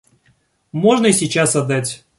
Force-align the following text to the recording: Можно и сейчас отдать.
Можно 0.71 1.05
и 1.05 1.13
сейчас 1.13 1.55
отдать. 1.55 2.05